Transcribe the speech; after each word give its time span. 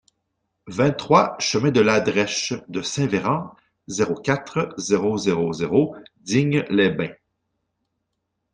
vingt-trois 0.65 1.35
chemin 1.37 1.69
de 1.69 1.79
L'Adrech 1.79 2.53
de 2.69 2.81
Saint-Véran, 2.81 3.53
zéro 3.85 4.15
quatre, 4.15 4.73
zéro 4.79 5.15
zéro 5.19 5.53
zéro 5.53 5.95
Digne-les-Bains 6.21 7.13